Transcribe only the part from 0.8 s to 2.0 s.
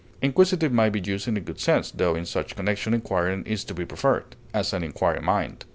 be used in a good sense,